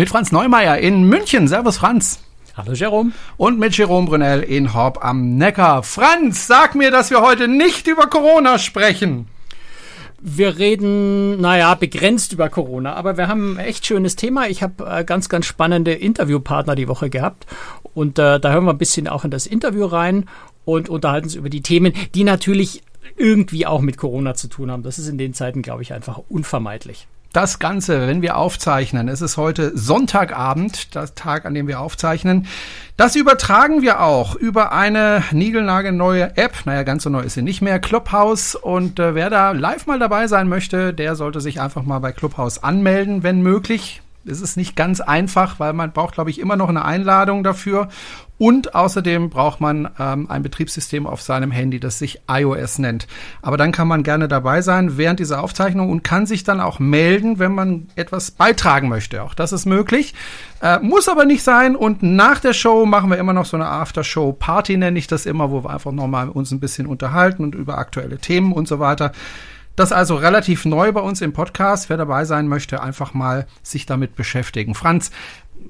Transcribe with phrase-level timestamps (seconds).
[0.00, 1.46] Mit Franz Neumeier in München.
[1.46, 2.20] Servus, Franz.
[2.56, 3.12] Hallo, Jerome.
[3.36, 5.82] Und mit Jerome Brunel in Horb am Neckar.
[5.82, 9.28] Franz, sag mir, dass wir heute nicht über Corona sprechen.
[10.18, 14.48] Wir reden, naja, begrenzt über Corona, aber wir haben ein echt schönes Thema.
[14.48, 17.44] Ich habe äh, ganz, ganz spannende Interviewpartner die Woche gehabt.
[17.92, 20.30] Und äh, da hören wir ein bisschen auch in das Interview rein
[20.64, 22.82] und unterhalten uns über die Themen, die natürlich
[23.18, 24.82] irgendwie auch mit Corona zu tun haben.
[24.82, 27.06] Das ist in den Zeiten, glaube ich, einfach unvermeidlich.
[27.32, 32.48] Das Ganze, wenn wir aufzeichnen, es ist heute Sonntagabend, der Tag, an dem wir aufzeichnen.
[32.96, 36.54] Das übertragen wir auch über eine niegelnagelneue App.
[36.64, 37.78] Naja, ganz so neu ist sie nicht mehr.
[37.78, 38.56] Clubhouse.
[38.56, 42.10] Und äh, wer da live mal dabei sein möchte, der sollte sich einfach mal bei
[42.10, 44.02] Clubhouse anmelden, wenn möglich.
[44.24, 47.88] Es ist nicht ganz einfach, weil man braucht, glaube ich, immer noch eine Einladung dafür.
[48.36, 53.06] Und außerdem braucht man ähm, ein Betriebssystem auf seinem Handy, das sich iOS nennt.
[53.42, 56.78] Aber dann kann man gerne dabei sein während dieser Aufzeichnung und kann sich dann auch
[56.78, 59.22] melden, wenn man etwas beitragen möchte.
[59.22, 60.14] Auch das ist möglich.
[60.62, 61.76] Äh, muss aber nicht sein.
[61.76, 65.50] Und nach der Show machen wir immer noch so eine After-Show-Party, nenne ich das immer,
[65.50, 69.12] wo wir einfach nochmal uns ein bisschen unterhalten und über aktuelle Themen und so weiter.
[69.80, 71.88] Das also relativ neu bei uns im Podcast.
[71.88, 74.74] Wer dabei sein möchte, einfach mal sich damit beschäftigen.
[74.74, 75.10] Franz,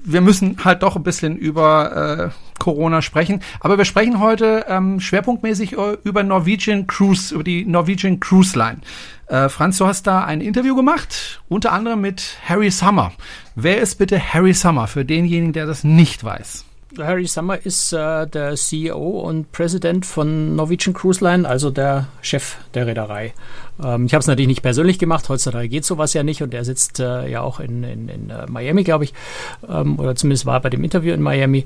[0.04, 3.40] wir müssen halt doch ein bisschen über äh, Corona sprechen.
[3.60, 8.78] Aber wir sprechen heute ähm, schwerpunktmäßig über Norwegian Cruise, über die Norwegian Cruise Line.
[9.28, 13.12] Äh, Franz, du hast da ein Interview gemacht, unter anderem mit Harry Summer.
[13.54, 16.64] Wer ist bitte Harry Summer für denjenigen, der das nicht weiß?
[16.98, 22.56] Harry Summer ist äh, der CEO und Präsident von Norwegian Cruise Line, also der Chef
[22.74, 23.32] der Reederei.
[23.82, 26.64] Ähm, ich habe es natürlich nicht persönlich gemacht, heutzutage geht sowas ja nicht und er
[26.64, 29.14] sitzt äh, ja auch in, in, in uh, Miami, glaube ich,
[29.68, 31.64] ähm, oder zumindest war er bei dem Interview in Miami.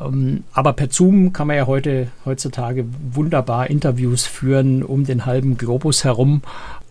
[0.00, 5.56] Ähm, aber per Zoom kann man ja heute heutzutage wunderbar Interviews führen um den halben
[5.56, 6.42] Globus herum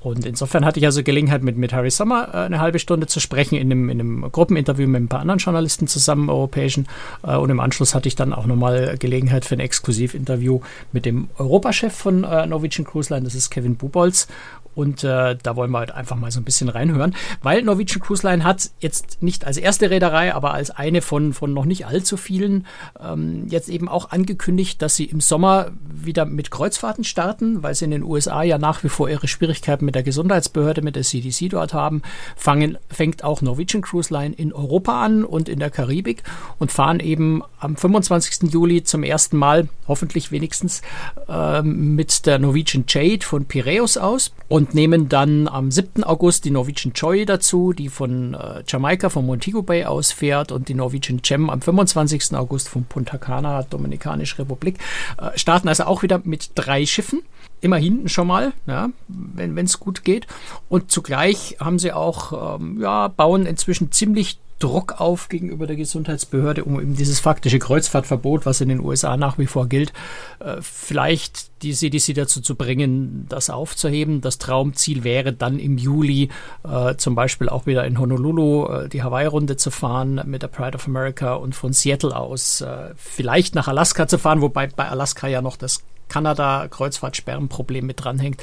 [0.05, 3.19] und insofern hatte ich also Gelegenheit, mit, mit Harry Sommer äh, eine halbe Stunde zu
[3.19, 6.88] sprechen, in einem, in einem Gruppeninterview mit ein paar anderen Journalisten zusammen, europäischen.
[7.23, 10.61] Äh, und im Anschluss hatte ich dann auch nochmal Gelegenheit für ein Exklusivinterview
[10.91, 14.27] mit dem Europachef von äh, Norwegian Cruise Line, das ist Kevin Bubolz.
[14.75, 18.28] Und äh, da wollen wir halt einfach mal so ein bisschen reinhören, weil Norwegian Cruise
[18.28, 22.18] Line hat jetzt nicht als erste Reederei, aber als eine von, von noch nicht allzu
[22.18, 22.68] vielen
[23.02, 27.85] ähm, jetzt eben auch angekündigt, dass sie im Sommer wieder mit Kreuzfahrten starten, weil sie
[27.85, 31.50] in den USA ja nach wie vor ihre Schwierigkeiten mit der Gesundheitsbehörde, mit der CDC
[31.50, 32.02] dort haben.
[32.35, 36.24] Fangen, fängt auch Norwegian Cruise Line in Europa an und in der Karibik
[36.59, 38.52] und fahren eben am 25.
[38.52, 40.81] Juli zum ersten Mal, hoffentlich wenigstens,
[41.30, 44.34] ähm, mit der Norwegian Jade von Piraeus aus.
[44.47, 46.03] Und und nehmen dann am 7.
[46.03, 50.70] August die Norwegian Joy dazu, die von äh, Jamaika, von Montego Bay aus fährt und
[50.70, 52.34] die Norwegian Gem am 25.
[52.34, 54.80] August von Punta Cana, Dominikanische Republik.
[55.22, 57.22] Äh, starten also auch wieder mit drei Schiffen.
[57.62, 60.26] Immer hinten schon mal, ja, wenn es gut geht.
[60.68, 66.63] Und zugleich haben sie auch, ähm, ja, bauen inzwischen ziemlich Druck auf gegenüber der Gesundheitsbehörde,
[66.63, 69.91] um eben dieses faktische Kreuzfahrtverbot, was in den USA nach wie vor gilt,
[70.39, 74.21] äh, vielleicht die CDC dazu zu bringen, das aufzuheben.
[74.21, 76.29] Das Traumziel wäre dann im Juli
[76.63, 80.75] äh, zum Beispiel auch wieder in Honolulu äh, die Hawaii-Runde zu fahren mit der Pride
[80.75, 82.63] of America und von Seattle aus
[82.95, 88.41] vielleicht nach Alaska zu fahren, wobei bei Alaska ja noch das Kanada-Kreuzfahrtsperrenproblem mit dranhängt.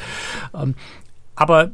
[0.55, 0.75] Ähm,
[1.35, 1.71] aber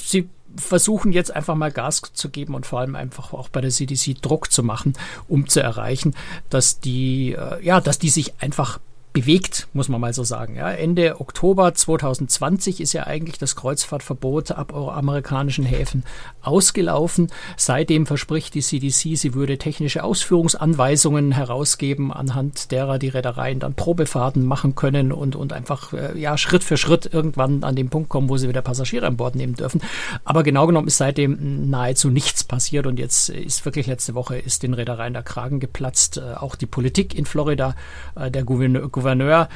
[0.00, 3.70] sie versuchen jetzt einfach mal Gas zu geben und vor allem einfach auch bei der
[3.70, 4.94] CDC Druck zu machen,
[5.28, 6.14] um zu erreichen,
[6.50, 8.78] dass die, äh, ja, dass die sich einfach
[9.12, 10.56] bewegt, muss man mal so sagen.
[10.56, 16.04] Ja, Ende Oktober 2020 ist ja eigentlich das Kreuzfahrtverbot ab amerikanischen Häfen
[16.40, 17.30] ausgelaufen.
[17.56, 24.44] Seitdem verspricht die CDC, sie würde technische Ausführungsanweisungen herausgeben, anhand derer die Reedereien dann Probefahrten
[24.44, 28.28] machen können und, und einfach äh, ja, Schritt für Schritt irgendwann an den Punkt kommen,
[28.28, 29.82] wo sie wieder Passagiere an Bord nehmen dürfen.
[30.24, 34.62] Aber genau genommen ist seitdem nahezu nichts passiert und jetzt ist wirklich letzte Woche ist
[34.62, 36.16] den Reedereien der Kragen geplatzt.
[36.16, 37.74] Äh, auch die Politik in Florida,
[38.14, 39.48] äh, der Gouverneur Gouverneur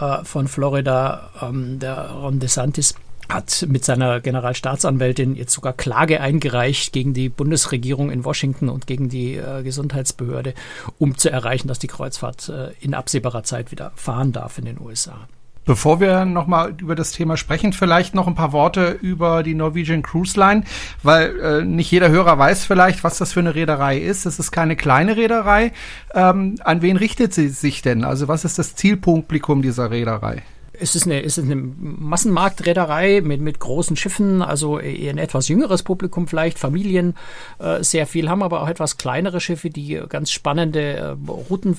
[0.00, 2.94] äh, von Florida, ähm, der Ron DeSantis,
[3.28, 9.08] hat mit seiner Generalstaatsanwältin jetzt sogar Klage eingereicht gegen die Bundesregierung in Washington und gegen
[9.08, 10.54] die äh, Gesundheitsbehörde,
[10.98, 14.80] um zu erreichen, dass die Kreuzfahrt äh, in absehbarer Zeit wieder fahren darf in den
[14.80, 15.28] USA.
[15.64, 20.02] Bevor wir nochmal über das Thema sprechen, vielleicht noch ein paar Worte über die Norwegian
[20.02, 20.64] Cruise Line,
[21.02, 24.26] weil äh, nicht jeder Hörer weiß vielleicht, was das für eine Reederei ist.
[24.26, 25.72] Es ist keine kleine Reederei.
[26.14, 28.02] Ähm, an wen richtet sie sich denn?
[28.02, 30.42] Also was ist das Zielpublikum dieser Reederei?
[30.82, 35.82] es ist eine, es ist eine Massenmarktreederei mit, mit großen Schiffen, also ein etwas jüngeres
[35.82, 37.14] Publikum vielleicht, Familien
[37.58, 41.76] äh, sehr viel, haben aber auch etwas kleinere Schiffe, die ganz spannende äh, Routen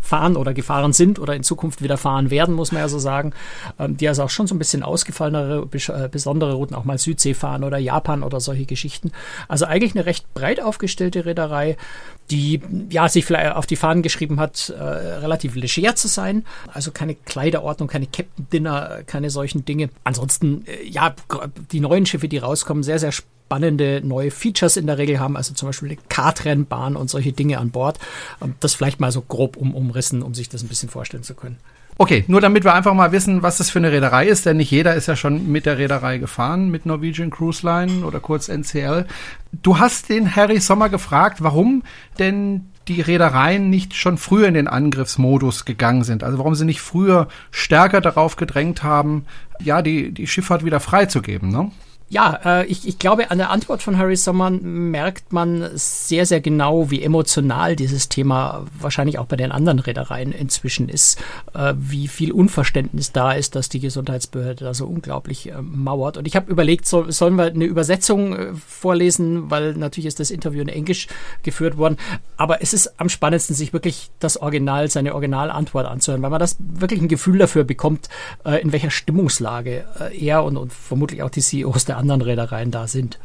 [0.00, 3.32] fahren oder gefahren sind oder in Zukunft wieder fahren werden, muss man ja so sagen,
[3.78, 7.34] ähm, die also auch schon so ein bisschen ausgefallenere, äh, besondere Routen, auch mal Südsee
[7.34, 9.12] fahren oder Japan oder solche Geschichten.
[9.48, 11.76] Also eigentlich eine recht breit aufgestellte Reederei,
[12.30, 16.44] die ja sich vielleicht auf die Fahnen geschrieben hat, äh, relativ leger zu sein.
[16.72, 19.90] Also keine Kleiderordnung, keine Captain Dinner, keine solchen Dinge.
[20.04, 21.14] Ansonsten, äh, ja,
[21.72, 23.12] die neuen Schiffe, die rauskommen, sehr, sehr
[23.50, 27.58] spannende neue Features in der Regel haben, also zum Beispiel eine Kartrennbahn und solche Dinge
[27.58, 27.98] an Bord.
[28.40, 31.34] Ähm, das vielleicht mal so grob um, umrissen, um sich das ein bisschen vorstellen zu
[31.34, 31.56] können.
[31.98, 34.70] Okay, nur damit wir einfach mal wissen, was das für eine Reederei ist, denn nicht
[34.70, 39.06] jeder ist ja schon mit der Reederei gefahren, mit Norwegian Cruise Line oder kurz NCL.
[39.62, 41.82] Du hast den Harry Sommer gefragt, warum
[42.20, 46.22] denn die Reedereien nicht schon früher in den Angriffsmodus gegangen sind.
[46.22, 49.26] Also warum sie nicht früher stärker darauf gedrängt haben,
[49.60, 51.72] ja, die, die Schifffahrt wieder freizugeben, ne?
[52.12, 56.40] Ja, äh, ich, ich glaube, an der Antwort von Harry Sommer merkt man sehr, sehr
[56.40, 61.20] genau, wie emotional dieses Thema wahrscheinlich auch bei den anderen Reedereien inzwischen ist,
[61.54, 66.16] äh, wie viel Unverständnis da ist, dass die Gesundheitsbehörde da so unglaublich äh, mauert.
[66.16, 70.32] Und ich habe überlegt, so, sollen wir eine Übersetzung äh, vorlesen, weil natürlich ist das
[70.32, 71.06] Interview in Englisch
[71.44, 71.96] geführt worden.
[72.36, 76.56] Aber es ist am spannendsten, sich wirklich das Original, seine Originalantwort anzuhören, weil man das
[76.58, 78.08] wirklich ein Gefühl dafür bekommt,
[78.44, 82.70] äh, in welcher Stimmungslage äh, er und, und vermutlich auch die CEOs der anderen Reedereien
[82.70, 83.18] da sind.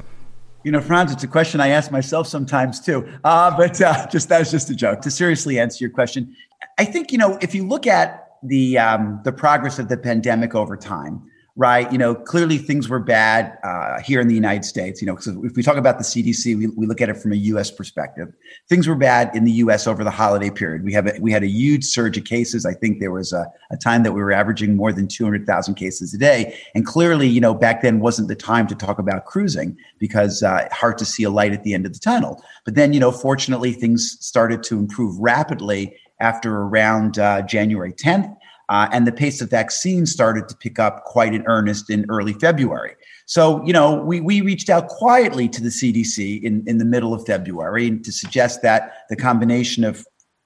[0.64, 3.06] You know, Franz, it's a question I ask myself sometimes too.
[3.24, 5.02] Uh, but uh, just that was just a joke.
[5.02, 6.36] To seriously answer your question,
[6.80, 10.56] I think you know if you look at the um, the progress of the pandemic
[10.56, 11.22] over time,
[11.58, 11.90] right?
[11.90, 15.02] You know, clearly things were bad uh, here in the United States.
[15.02, 17.32] You know, because if we talk about the CDC, we, we look at it from
[17.32, 17.72] a U.S.
[17.72, 18.34] perspective.
[18.68, 19.88] Things were bad in the U.S.
[19.88, 20.84] over the holiday period.
[20.84, 22.66] We have a, we had a huge surge of cases.
[22.66, 26.14] I think there was a, a time that we were averaging more than 200,000 cases
[26.14, 26.58] a day.
[26.76, 30.68] And clearly, you know, back then wasn't the time to talk about cruising because uh,
[30.74, 32.44] hard to see a light at the end of the tunnel.
[32.66, 38.36] But then, you know, fortunately, things started to improve rapidly after around uh, January 10th.
[38.70, 42.34] Uh, and the pace of vaccine started to pick up quite in earnest in early
[42.34, 42.96] February.
[43.26, 47.14] So, you know, we, we reached out quietly to the CDC in, in the middle
[47.14, 50.06] of February to suggest that the combination of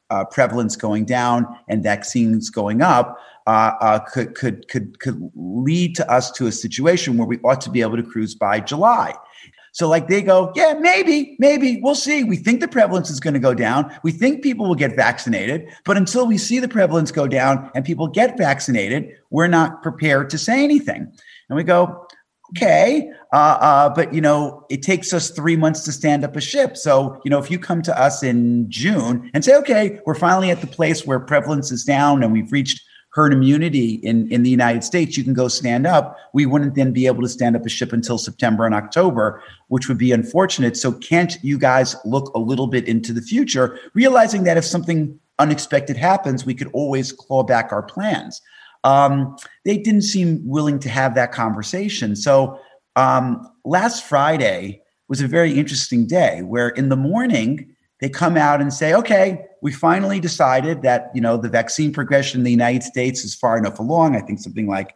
[0.10, 5.96] uh, prevalence going down and vaccines going up uh, uh, could, could, could, could lead
[5.96, 9.14] to us to a situation where we ought to be able to cruise by July.
[9.74, 12.24] So, like, they go, yeah, maybe, maybe we'll see.
[12.24, 13.94] We think the prevalence is going to go down.
[14.04, 15.68] We think people will get vaccinated.
[15.86, 20.30] But until we see the prevalence go down and people get vaccinated, we're not prepared
[20.32, 21.12] to say anything.
[21.50, 22.08] And we go,
[22.52, 26.42] okay, uh, uh, but you know, it takes us three months to stand up a
[26.42, 26.76] ship.
[26.78, 30.50] So, you know, if you come to us in June and say, okay, we're finally
[30.50, 32.82] at the place where prevalence is down and we've reached
[33.12, 36.16] herd immunity in, in the United States, you can go stand up.
[36.34, 39.88] We wouldn't then be able to stand up a ship until September and October, which
[39.88, 40.78] would be unfortunate.
[40.78, 45.20] So, can't you guys look a little bit into the future, realizing that if something
[45.40, 48.42] unexpected happens, we could always claw back our plans?
[48.84, 49.36] Um,
[49.66, 52.16] they didn't seem willing to have that conversation.
[52.16, 52.60] So,
[52.96, 58.62] um, last Friday was a very interesting day where in the morning, they come out
[58.62, 62.84] and say, okay, we finally decided that, you know, the vaccine progression in the United
[62.84, 64.16] States is far enough along.
[64.16, 64.96] I think something like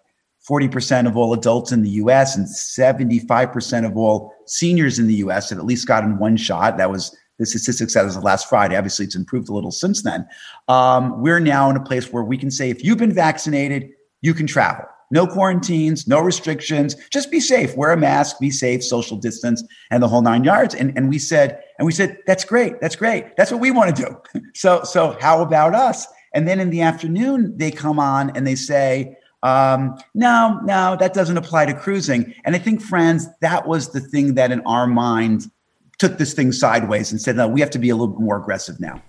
[0.49, 5.49] 40% of all adults in the US and 75% of all seniors in the US
[5.49, 6.77] have at least gotten one shot.
[6.77, 8.75] That was the statistics as of last Friday.
[8.75, 10.25] Obviously, it's improved a little since then.
[10.67, 13.89] Um, we're now in a place where we can say if you've been vaccinated,
[14.21, 14.85] you can travel.
[15.11, 16.95] No quarantines, no restrictions.
[17.11, 17.75] Just be safe.
[17.77, 20.73] Wear a mask, be safe, social distance, and the whole nine yards.
[20.73, 22.79] And, and we said, and we said, that's great.
[22.81, 23.35] That's great.
[23.37, 24.41] That's what we want to do.
[24.55, 26.07] so, so how about us?
[26.33, 31.13] And then in the afternoon, they come on and they say, um, no, no, that
[31.13, 32.33] doesn't apply to cruising.
[32.45, 35.51] And I think, friends, that was the thing that in our mind
[35.99, 38.37] took this thing sideways and said, no, we have to be a little bit more
[38.37, 39.01] aggressive now.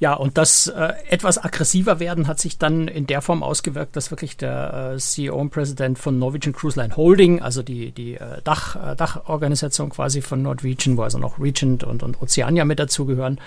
[0.00, 4.10] Ja, und das äh, etwas aggressiver werden hat sich dann in der Form ausgewirkt, dass
[4.10, 8.40] wirklich der äh, CEO und Präsident von Norwegian Cruise Line Holding, also die, die äh,
[8.44, 13.40] Dach, äh, Dachorganisation quasi von Norwegian, wo also noch Regent und, und Oceania mit dazugehören,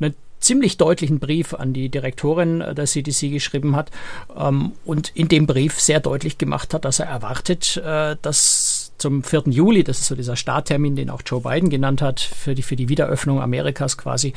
[0.00, 3.90] einen ziemlich deutlichen Brief an die Direktorin äh, der CDC geschrieben hat
[4.38, 8.65] ähm, und in dem Brief sehr deutlich gemacht hat, dass er erwartet, äh, dass
[8.98, 9.44] zum 4.
[9.46, 12.76] Juli, das ist so dieser Starttermin, den auch Joe Biden genannt hat, für die, für
[12.76, 14.32] die Wiederöffnung Amerikas quasi,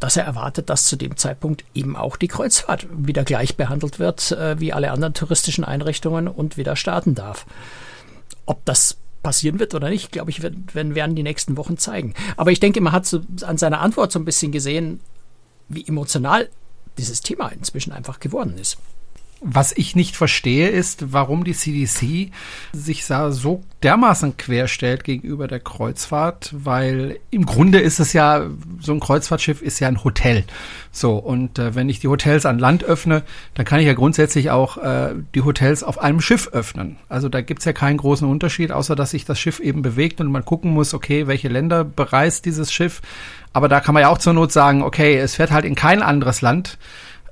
[0.00, 4.32] dass er erwartet, dass zu dem Zeitpunkt eben auch die Kreuzfahrt wieder gleich behandelt wird,
[4.32, 7.46] äh, wie alle anderen touristischen Einrichtungen und wieder starten darf.
[8.44, 12.14] Ob das passieren wird oder nicht, glaube ich, werden, werden die nächsten Wochen zeigen.
[12.36, 15.00] Aber ich denke, man hat so an seiner Antwort so ein bisschen gesehen,
[15.68, 16.48] wie emotional
[16.96, 18.78] dieses Thema inzwischen einfach geworden ist.
[19.42, 22.32] Was ich nicht verstehe, ist, warum die CDC
[22.72, 28.46] sich so dermaßen querstellt gegenüber der Kreuzfahrt, weil im Grunde ist es ja,
[28.80, 30.44] so ein Kreuzfahrtschiff ist ja ein Hotel.
[30.90, 34.50] So, und äh, wenn ich die Hotels an Land öffne, dann kann ich ja grundsätzlich
[34.50, 36.96] auch äh, die Hotels auf einem Schiff öffnen.
[37.10, 40.32] Also da gibt's ja keinen großen Unterschied, außer dass sich das Schiff eben bewegt und
[40.32, 43.02] man gucken muss, okay, welche Länder bereist dieses Schiff.
[43.52, 46.02] Aber da kann man ja auch zur Not sagen, okay, es fährt halt in kein
[46.02, 46.78] anderes Land.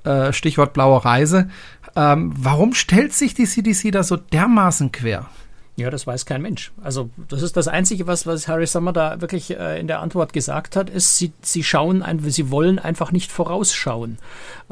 [0.04, 1.48] Äh, Stichwort blaue Reise.
[1.96, 5.28] Ähm, warum stellt sich die CDC da so dermaßen quer?
[5.76, 6.70] Ja, das weiß kein Mensch.
[6.84, 10.32] Also das ist das Einzige, was, was Harry Sommer da wirklich äh, in der Antwort
[10.32, 14.18] gesagt hat, ist, sie, sie schauen, ein, sie wollen einfach nicht vorausschauen.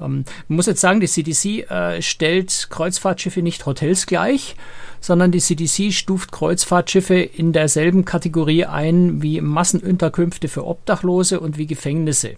[0.00, 4.54] Ähm, man muss jetzt sagen, die CDC äh, stellt Kreuzfahrtschiffe nicht Hotels gleich,
[5.00, 11.66] sondern die CDC stuft Kreuzfahrtschiffe in derselben Kategorie ein wie Massenunterkünfte für Obdachlose und wie
[11.66, 12.36] Gefängnisse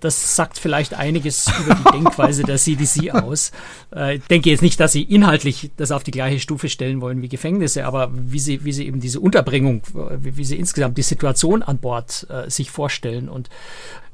[0.00, 3.52] das sagt vielleicht einiges über die Denkweise der CDC aus.
[3.94, 7.22] Äh, ich denke jetzt nicht, dass sie inhaltlich das auf die gleiche Stufe stellen wollen
[7.22, 9.82] wie Gefängnisse, aber wie sie, wie sie eben diese Unterbringung,
[10.18, 13.48] wie, wie sie insgesamt die Situation an Bord äh, sich vorstellen und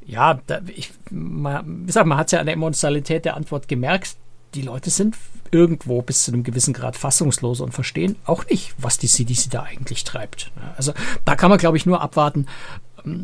[0.06, 4.16] ja, da, ich, man, wie gesagt, man hat ja an der Emotionalität der Antwort gemerkt,
[4.54, 5.16] die Leute sind
[5.50, 9.62] irgendwo bis zu einem gewissen Grad fassungslos und verstehen auch nicht, was die CDC da
[9.62, 10.50] eigentlich treibt.
[10.76, 10.92] Also
[11.24, 12.46] da kann man, glaube ich, nur abwarten,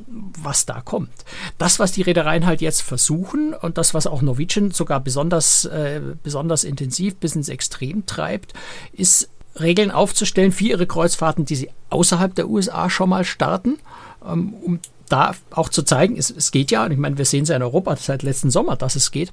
[0.07, 1.11] was da kommt.
[1.59, 6.01] Das, was die Reedereien halt jetzt versuchen und das, was auch Norwegian sogar besonders, äh,
[6.23, 8.53] besonders intensiv bis ins Extrem treibt,
[8.93, 13.79] ist Regeln aufzustellen für ihre Kreuzfahrten, die sie außerhalb der USA schon mal starten,
[14.27, 17.43] ähm, um da auch zu zeigen, es, es geht ja, und ich meine, wir sehen
[17.43, 19.33] es ja in Europa seit letzten Sommer, dass es geht,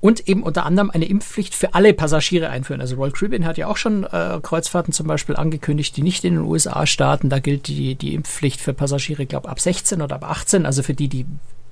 [0.00, 2.80] und eben unter anderem eine Impfpflicht für alle Passagiere einführen.
[2.80, 6.34] Also Royal Caribbean hat ja auch schon äh, Kreuzfahrten zum Beispiel angekündigt, die nicht in
[6.34, 7.28] den USA starten.
[7.28, 10.94] Da gilt die, die Impfpflicht für Passagiere, glaube, ab 16 oder ab 18, also für
[10.94, 11.26] die, die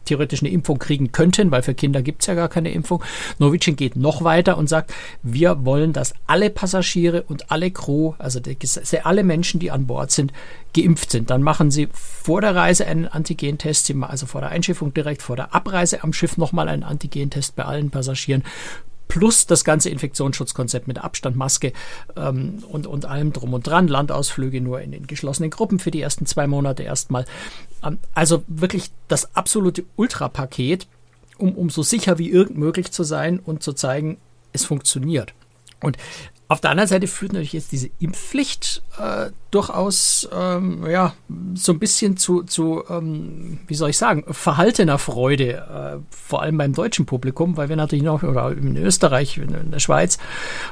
[0.04, 3.02] theoretisch eine Impfung kriegen könnten, weil für Kinder gibt es ja gar keine Impfung.
[3.38, 4.92] Norwegian geht noch weiter und sagt,
[5.22, 8.56] wir wollen, dass alle Passagiere und alle Crew, also die,
[9.02, 10.32] alle Menschen, die an Bord sind,
[10.74, 11.30] geimpft sind.
[11.30, 15.54] Dann machen sie vor der Reise einen Antigentest, also vor der Einschiffung direkt, vor der
[15.54, 18.42] Abreise am Schiff nochmal einen Antigentest bei allen Passagieren
[19.12, 21.74] plus das ganze Infektionsschutzkonzept mit Abstand, Maske
[22.16, 23.86] ähm, und, und allem drum und dran.
[23.86, 27.26] Landausflüge nur in den geschlossenen Gruppen für die ersten zwei Monate erstmal.
[27.84, 30.86] Ähm, also wirklich das absolute Ultrapaket,
[31.36, 34.16] um, um so sicher wie irgend möglich zu sein und zu zeigen,
[34.54, 35.34] es funktioniert.
[35.82, 35.98] Und
[36.48, 41.14] auf der anderen Seite führt natürlich jetzt diese Impfpflicht äh, durchaus ähm, ja,
[41.54, 46.58] so ein bisschen zu, zu ähm, wie soll ich sagen, verhaltener Freude, äh, vor allem
[46.58, 50.18] beim deutschen Publikum, weil wir natürlich noch, oder in Österreich, in der Schweiz,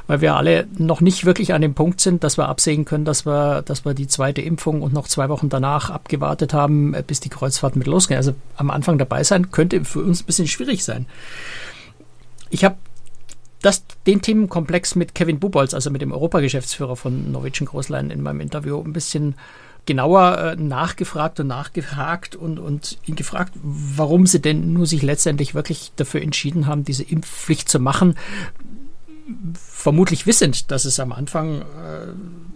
[0.05, 3.25] weil wir alle noch nicht wirklich an dem Punkt sind, dass wir absehen können, dass
[3.25, 7.21] wir, dass wir die zweite Impfung und noch zwei Wochen danach abgewartet haben, äh, bis
[7.21, 8.17] die Kreuzfahrt mit losgehen.
[8.17, 11.07] Also am Anfang dabei sein könnte für uns ein bisschen schwierig sein.
[12.51, 12.75] Ich habe
[13.61, 18.41] das, den Themenkomplex mit Kevin Bubolz, also mit dem Europageschäftsführer von Norwegian Großlein in meinem
[18.41, 19.35] Interview ein bisschen
[19.85, 25.55] genauer äh, nachgefragt und nachgehakt und, und ihn gefragt, warum sie denn nur sich letztendlich
[25.55, 28.15] wirklich dafür entschieden haben, diese Impfpflicht zu machen.
[29.53, 32.07] Vermutlich wissend, dass es am Anfang äh,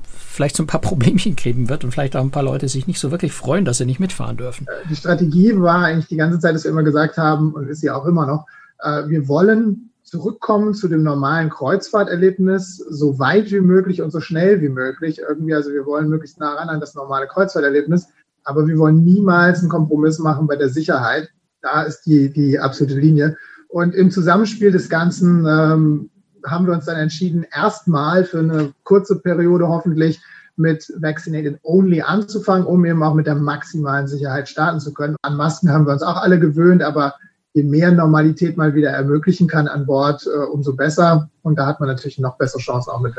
[0.03, 2.99] vielleicht so ein paar Problemchen geben wird und vielleicht auch ein paar Leute sich nicht
[2.99, 4.67] so wirklich freuen, dass sie nicht mitfahren dürfen.
[4.89, 7.95] Die Strategie war eigentlich die ganze Zeit, dass wir immer gesagt haben und ist ja
[7.95, 8.45] auch immer noch,
[8.79, 14.61] äh, wir wollen zurückkommen zu dem normalen Kreuzfahrterlebnis, so weit wie möglich und so schnell
[14.61, 15.19] wie möglich.
[15.19, 18.07] Irgendwie, also wir wollen möglichst nah ran an das normale Kreuzfahrterlebnis,
[18.43, 21.29] aber wir wollen niemals einen Kompromiss machen bei der Sicherheit.
[21.61, 23.35] Da ist die, die absolute Linie.
[23.67, 26.09] Und im Zusammenspiel des Ganzen ähm,
[26.45, 30.21] haben wir uns dann entschieden, erstmal für eine kurze Periode hoffentlich
[30.55, 35.15] mit Vaccinated Only anzufangen, um eben auch mit der maximalen Sicherheit starten zu können.
[35.23, 37.15] An Masken haben wir uns auch alle gewöhnt, aber
[37.55, 41.29] je mehr Normalität mal wieder ermöglichen kann an Bord, äh, umso besser.
[41.41, 43.15] Und da hat man natürlich noch bessere Chancen auch mit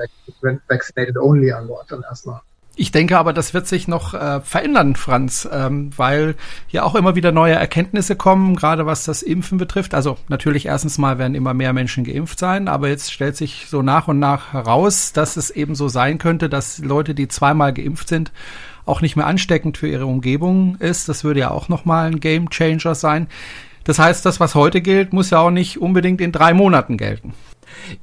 [0.68, 2.40] Vaccinated Only an Bord dann erstmal.
[2.78, 6.34] Ich denke aber, das wird sich noch äh, verändern, Franz, ähm, weil
[6.68, 9.94] ja auch immer wieder neue Erkenntnisse kommen, gerade was das Impfen betrifft.
[9.94, 13.80] Also natürlich erstens mal werden immer mehr Menschen geimpft sein, aber jetzt stellt sich so
[13.80, 18.08] nach und nach heraus, dass es eben so sein könnte, dass Leute, die zweimal geimpft
[18.08, 18.30] sind,
[18.84, 21.08] auch nicht mehr ansteckend für ihre Umgebung ist.
[21.08, 23.28] Das würde ja auch nochmal ein Game Changer sein.
[23.86, 27.34] Das heißt, das, was heute gilt, muss ja auch nicht unbedingt in drei Monaten gelten.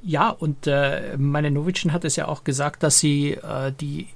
[0.01, 4.07] Ja, und äh, meine Novicin hat es ja auch gesagt, dass sie äh, die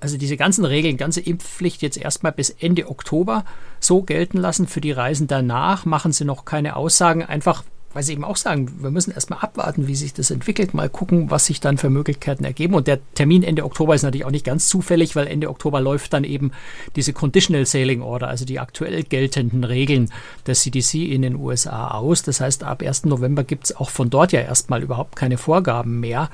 [0.00, 3.44] also diese ganzen Regeln, ganze Impfpflicht jetzt erstmal bis Ende Oktober
[3.80, 4.66] so gelten lassen.
[4.66, 8.82] Für die Reisen danach machen sie noch keine Aussagen, einfach weil sie eben auch sagen,
[8.82, 12.44] wir müssen erstmal abwarten, wie sich das entwickelt, mal gucken, was sich dann für Möglichkeiten
[12.44, 12.74] ergeben.
[12.74, 16.12] Und der Termin Ende Oktober ist natürlich auch nicht ganz zufällig, weil Ende Oktober läuft
[16.12, 16.52] dann eben
[16.94, 20.10] diese Conditional Sailing Order, also die aktuell geltenden Regeln
[20.46, 22.22] der CDC in den USA aus.
[22.22, 23.06] Das heißt, ab 1.
[23.06, 26.30] November gibt es auch von dort ja erstmal überhaupt keine Vorgaben mehr.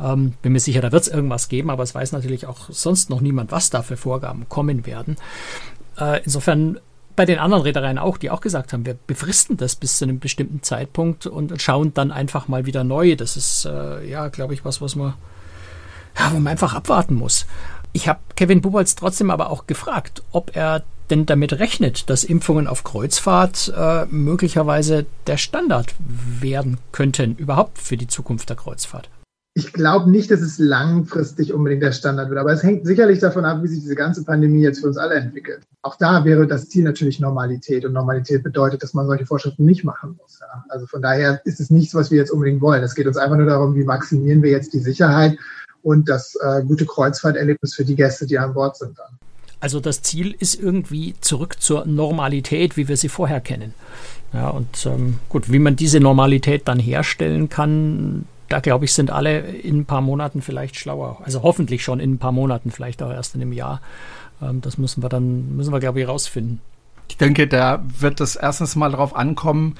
[0.00, 3.10] Ähm, bin mir sicher, da wird es irgendwas geben, aber es weiß natürlich auch sonst
[3.10, 5.16] noch niemand, was da für Vorgaben kommen werden.
[5.98, 6.78] Äh, insofern
[7.20, 10.20] bei den anderen Reedereien auch, die auch gesagt haben, wir befristen das bis zu einem
[10.20, 13.14] bestimmten Zeitpunkt und schauen dann einfach mal wieder neu.
[13.14, 15.12] Das ist, äh, ja, glaube ich, was, was man,
[16.18, 17.44] ja, wo man einfach abwarten muss.
[17.92, 22.66] Ich habe Kevin Bubolz trotzdem aber auch gefragt, ob er denn damit rechnet, dass Impfungen
[22.66, 29.10] auf Kreuzfahrt äh, möglicherweise der Standard werden könnten, überhaupt für die Zukunft der Kreuzfahrt
[29.60, 33.44] ich glaube nicht, dass es langfristig unbedingt der Standard wird, aber es hängt sicherlich davon
[33.44, 35.60] ab, wie sich diese ganze Pandemie jetzt für uns alle entwickelt.
[35.82, 39.84] Auch da wäre das Ziel natürlich Normalität und Normalität bedeutet, dass man solche Vorschriften nicht
[39.84, 40.40] machen muss.
[40.40, 40.64] Ja.
[40.70, 42.82] Also von daher ist es nichts, was wir jetzt unbedingt wollen.
[42.82, 45.36] Es geht uns einfach nur darum, wie maximieren wir jetzt die Sicherheit
[45.82, 49.18] und das äh, gute Kreuzfahrterlebnis für die Gäste, die an Bord sind dann.
[49.60, 53.74] Also das Ziel ist irgendwie zurück zur Normalität, wie wir sie vorher kennen.
[54.32, 59.10] Ja, und ähm, gut, wie man diese Normalität dann herstellen kann, da glaube ich, sind
[59.10, 61.18] alle in ein paar Monaten vielleicht schlauer.
[61.24, 63.80] Also hoffentlich schon in ein paar Monaten, vielleicht auch erst in einem Jahr.
[64.42, 66.60] Ähm, das müssen wir dann, müssen wir, glaube ich, rausfinden.
[67.08, 69.76] Ich denke, da wird es erstens mal darauf ankommen,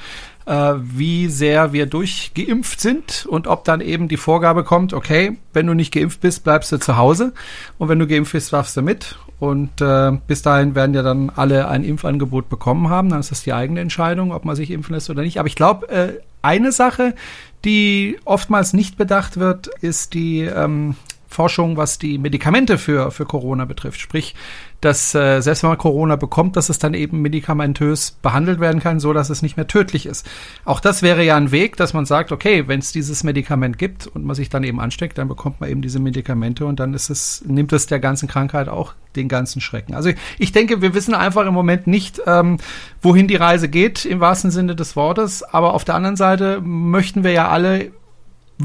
[0.47, 5.67] äh, wie sehr wir durchgeimpft sind und ob dann eben die Vorgabe kommt, okay, wenn
[5.67, 7.33] du nicht geimpft bist, bleibst du zu Hause
[7.79, 9.17] und wenn du geimpft bist, darfst du mit.
[9.41, 13.09] Und äh, bis dahin werden ja dann alle ein Impfangebot bekommen haben.
[13.09, 15.39] Dann ist das die eigene Entscheidung, ob man sich impfen lässt oder nicht.
[15.39, 17.15] Aber ich glaube, äh, eine Sache,
[17.64, 20.97] die oftmals nicht bedacht wird, ist die ähm,
[21.31, 24.01] Forschung, was die Medikamente für, für Corona betrifft.
[24.01, 24.35] Sprich,
[24.81, 28.99] dass äh, selbst wenn man Corona bekommt, dass es dann eben medikamentös behandelt werden kann,
[28.99, 30.29] so dass es nicht mehr tödlich ist.
[30.65, 34.09] Auch das wäre ja ein Weg, dass man sagt, okay, wenn es dieses Medikament gibt
[34.09, 37.11] und man sich dann eben ansteckt, dann bekommt man eben diese Medikamente und dann ist
[37.11, 39.95] es, nimmt es der ganzen Krankheit auch den ganzen Schrecken.
[39.95, 42.59] Also ich denke, wir wissen einfach im Moment nicht, ähm,
[43.03, 45.43] wohin die Reise geht, im wahrsten Sinne des Wortes.
[45.43, 47.93] Aber auf der anderen Seite möchten wir ja alle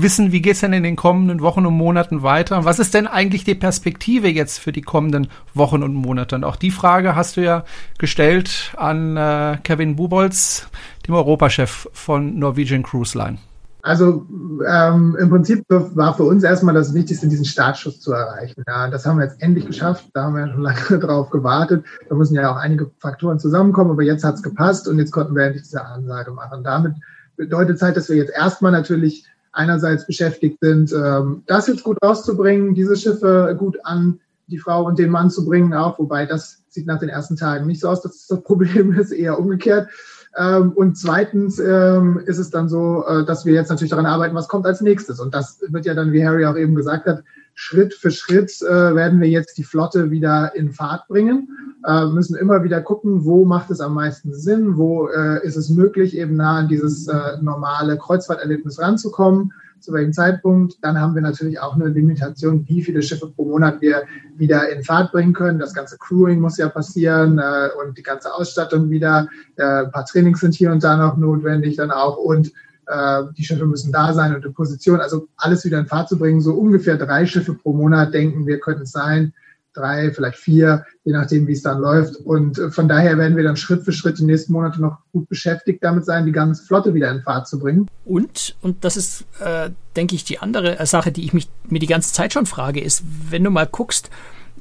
[0.01, 2.65] wissen, wie geht's denn in den kommenden Wochen und Monaten weiter?
[2.65, 6.35] Was ist denn eigentlich die Perspektive jetzt für die kommenden Wochen und Monate?
[6.35, 7.63] Und auch die Frage hast du ja
[7.97, 10.67] gestellt an äh, Kevin Bubolz,
[11.07, 13.37] dem Europachef von Norwegian Cruise Line.
[13.85, 14.25] Also
[14.67, 18.63] ähm, im Prinzip war für uns erstmal das Wichtigste, diesen Startschuss zu erreichen.
[18.67, 20.07] Ja, das haben wir jetzt endlich geschafft.
[20.15, 21.85] Da haben wir schon lange drauf gewartet.
[22.09, 25.43] Da müssen ja auch einige Faktoren zusammenkommen, aber jetzt hat's gepasst und jetzt konnten wir
[25.43, 26.63] endlich diese Ansage machen.
[26.63, 26.95] Damit
[27.37, 31.97] bedeutet es halt, dass wir jetzt erstmal natürlich einerseits beschäftigt sind, ähm, das jetzt gut
[32.03, 36.63] rauszubringen, diese Schiffe gut an die Frau und den Mann zu bringen, auch wobei das
[36.69, 39.89] sieht nach den ersten Tagen nicht so aus, dass das, Problem ist, eher umgekehrt.
[40.37, 44.35] Ähm, und zweitens ähm, ist es dann so, äh, dass wir jetzt natürlich daran arbeiten,
[44.35, 45.19] was kommt als nächstes.
[45.19, 48.95] Und das wird ja dann, wie Harry auch eben gesagt hat, Schritt für Schritt äh,
[48.95, 51.47] werden wir jetzt die Flotte wieder in Fahrt bringen,
[51.85, 55.69] äh, müssen immer wieder gucken, wo macht es am meisten Sinn, wo äh, ist es
[55.69, 60.77] möglich, eben nah an dieses äh, normale Kreuzfahrterlebnis ranzukommen, zu welchem Zeitpunkt.
[60.81, 64.03] Dann haben wir natürlich auch eine Limitation, wie viele Schiffe pro Monat wir
[64.35, 65.59] wieder in Fahrt bringen können.
[65.59, 69.27] Das ganze Crewing muss ja passieren äh, und die ganze Ausstattung wieder.
[69.55, 72.51] Äh, ein paar Trainings sind hier und da noch notwendig dann auch und
[72.87, 75.01] äh, die Schiffe müssen da sein und in Position.
[75.01, 76.41] Also alles wieder in Fahrt zu bringen.
[76.41, 79.33] So ungefähr drei Schiffe pro Monat denken wir, könnten es sein.
[79.75, 82.15] Drei, vielleicht vier, je nachdem, wie es dann läuft.
[82.17, 85.29] Und äh, von daher werden wir dann Schritt für Schritt die nächsten Monate noch gut
[85.29, 87.87] beschäftigt damit sein, die ganze Flotte wieder in Fahrt zu bringen.
[88.05, 91.87] Und, und das ist, äh, denke ich, die andere Sache, die ich mich mir die
[91.87, 94.09] ganze Zeit schon frage, ist, wenn du mal guckst,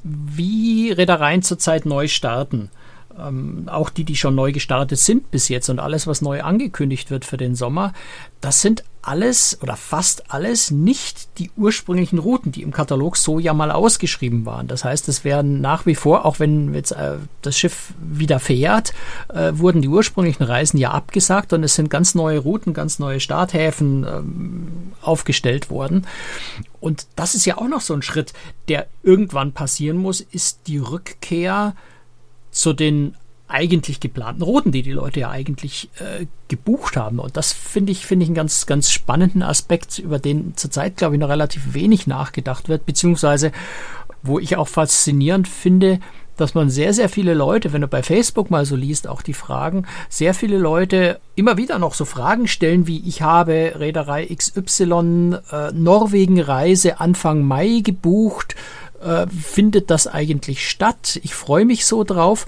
[0.03, 2.69] wie Reedereien zurzeit neu starten
[3.19, 7.11] ähm, auch die, die schon neu gestartet sind bis jetzt und alles, was neu angekündigt
[7.11, 7.93] wird für den Sommer,
[8.41, 13.53] das sind alles oder fast alles nicht die ursprünglichen Routen, die im Katalog so ja
[13.53, 14.67] mal ausgeschrieben waren.
[14.67, 18.93] Das heißt, es werden nach wie vor, auch wenn jetzt äh, das Schiff wieder fährt,
[19.29, 23.19] äh, wurden die ursprünglichen Reisen ja abgesagt und es sind ganz neue Routen, ganz neue
[23.19, 26.07] Starthäfen ähm, aufgestellt worden.
[26.79, 28.33] Und das ist ja auch noch so ein Schritt,
[28.67, 31.75] der irgendwann passieren muss, ist die Rückkehr
[32.55, 33.15] zu den
[33.47, 37.19] eigentlich geplanten Routen, die die Leute ja eigentlich äh, gebucht haben.
[37.19, 41.15] Und das finde ich, finde ich einen ganz, ganz spannenden Aspekt, über den zurzeit, glaube
[41.15, 43.51] ich, noch relativ wenig nachgedacht wird, beziehungsweise
[44.23, 45.99] wo ich auch faszinierend finde,
[46.37, 49.33] dass man sehr, sehr viele Leute, wenn du bei Facebook mal so liest, auch die
[49.33, 55.37] Fragen, sehr viele Leute immer wieder noch so Fragen stellen, wie ich habe Reederei XY
[55.51, 58.55] äh, Norwegen-Reise Anfang Mai gebucht,
[59.05, 61.19] äh, findet das eigentlich statt?
[61.23, 62.45] Ich freue mich so drauf,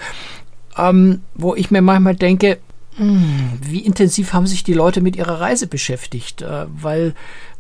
[0.78, 2.60] ähm, wo ich mir manchmal denke,
[2.98, 6.42] Hm, wie intensiv haben sich die Leute mit ihrer Reise beschäftigt?
[6.42, 7.14] Äh, weil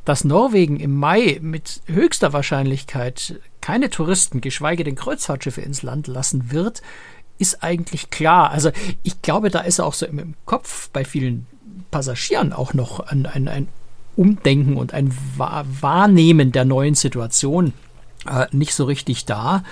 [0.03, 6.49] dass Norwegen im Mai mit höchster Wahrscheinlichkeit keine Touristen, geschweige denn Kreuzfahrtschiffe ins Land lassen
[6.51, 6.81] wird,
[7.39, 8.51] ist eigentlich klar.
[8.51, 8.71] Also
[9.03, 11.45] ich glaube, da ist auch so im, Kopf bei vielen
[11.91, 13.67] Passagieren auch noch ein, ein, ein
[14.15, 17.73] Umdenken und ein Wahrnehmen der neuen Situation
[18.27, 19.63] äh, nicht so richtig da.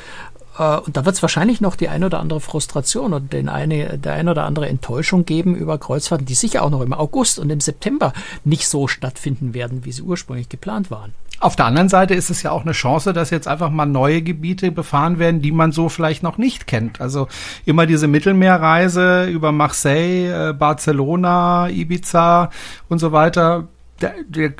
[0.57, 3.97] Äh, und da wird es wahrscheinlich noch die eine oder andere Frustration und den eine,
[3.97, 7.49] der eine oder andere Enttäuschung geben über Kreuzfahrten, die sicher auch noch im August und
[7.49, 8.13] im September
[8.43, 11.13] nicht so stattfinden werden, wie sie ursprünglich geplant waren.
[11.41, 14.21] Auf der anderen Seite ist es ja auch eine Chance, dass jetzt einfach mal neue
[14.21, 17.01] Gebiete befahren werden, die man so vielleicht noch nicht kennt.
[17.01, 17.27] Also
[17.65, 22.51] immer diese Mittelmeerreise über Marseille, äh, Barcelona, Ibiza
[22.87, 23.67] und so weiter.
[23.99, 24.11] Da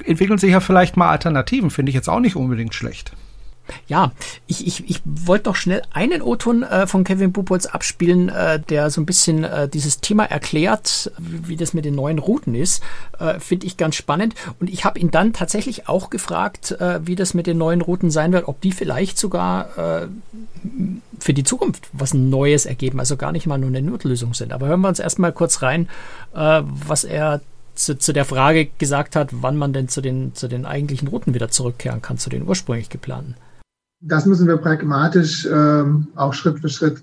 [0.06, 3.14] entwickeln sich ja vielleicht mal Alternativen, finde ich jetzt auch nicht unbedingt schlecht.
[3.88, 4.12] Ja,
[4.48, 8.90] ich, ich, ich wollte noch schnell einen O-Ton äh, von Kevin Bupolz abspielen, äh, der
[8.90, 12.84] so ein bisschen äh, dieses Thema erklärt, wie, wie, das mit den neuen Routen ist.
[13.20, 14.36] Äh, Finde ich ganz spannend.
[14.60, 18.12] Und ich habe ihn dann tatsächlich auch gefragt, äh, wie das mit den neuen Routen
[18.12, 20.08] sein wird, ob die vielleicht sogar äh,
[21.20, 24.52] für die Zukunft was Neues ergeben, also gar nicht mal nur eine Notlösung sind.
[24.52, 25.90] Aber hören wir uns erstmal kurz rein,
[26.34, 27.42] was er
[27.76, 31.34] zu, zu der Frage gesagt hat, wann man denn zu den, zu den eigentlichen Routen
[31.34, 33.36] wieder zurückkehren kann, zu den ursprünglich geplanten
[34.08, 37.02] das müssen wir pragmatisch ähm, auch Schritt für Schritt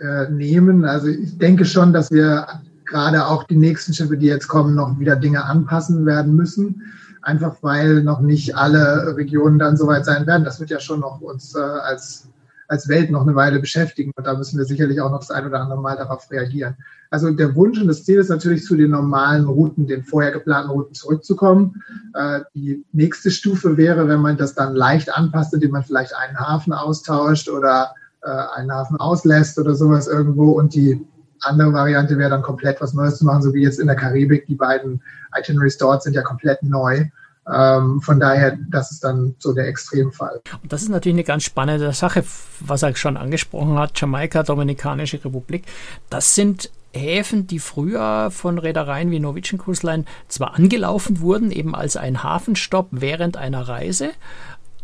[0.00, 0.84] äh, nehmen.
[0.84, 2.46] Also ich denke schon, dass wir
[2.84, 6.82] gerade auch die nächsten Schiffe, die jetzt kommen, noch wieder Dinge anpassen werden müssen.
[7.22, 10.44] Einfach weil noch nicht alle Regionen dann soweit sein werden.
[10.44, 12.28] Das wird ja schon noch uns äh, als
[12.68, 14.12] als Welt noch eine Weile beschäftigen.
[14.14, 16.76] Und da müssen wir sicherlich auch noch das ein oder andere Mal darauf reagieren.
[17.10, 20.70] Also der Wunsch und das Ziel ist natürlich, zu den normalen Routen, den vorher geplanten
[20.70, 21.82] Routen zurückzukommen.
[22.14, 26.38] Äh, die nächste Stufe wäre, wenn man das dann leicht anpasst, indem man vielleicht einen
[26.38, 30.50] Hafen austauscht oder äh, einen Hafen auslässt oder sowas irgendwo.
[30.52, 31.04] Und die
[31.40, 34.46] andere Variante wäre dann komplett was Neues zu machen, so wie jetzt in der Karibik.
[34.46, 35.00] Die beiden
[35.34, 37.06] Itineraries dort sind ja komplett neu.
[37.52, 40.40] Ähm, von daher, das ist dann so der Extremfall.
[40.62, 42.24] Und das ist natürlich eine ganz spannende Sache,
[42.60, 45.64] was er schon angesprochen hat, Jamaika, Dominikanische Republik.
[46.10, 51.74] Das sind Häfen, die früher von Reedereien wie Norwegian Cruise Line zwar angelaufen wurden, eben
[51.74, 54.10] als ein Hafenstopp während einer Reise,